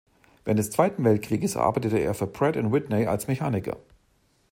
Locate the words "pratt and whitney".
2.25-3.05